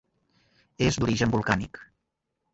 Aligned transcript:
És 0.87 0.97
d'origen 1.03 1.35
volcànic. 1.37 1.81